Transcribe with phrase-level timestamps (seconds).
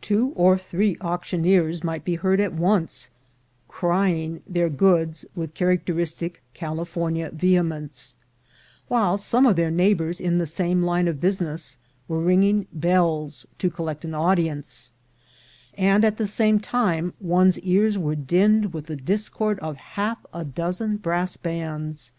[0.00, 3.08] Two or three auctioneers might be heard at once,
[3.68, 8.16] "cr> ing" their goods with characteristic California ve hemence,
[8.88, 11.78] while some of their neighbors in the same line of business
[12.08, 14.90] were ringing bells to collect an audi ence—
[15.74, 19.18] and at the same time one's ears were dinned with A CITY ly TKZ ZL\KrSG
[19.20, 22.12] 61 t^ iismd at hais ir6ce£n siaas cssca.